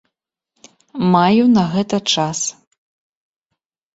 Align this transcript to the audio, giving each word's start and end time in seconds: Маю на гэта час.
Маю 1.15 1.43
на 1.57 1.63
гэта 1.73 1.97
час. 2.15 2.39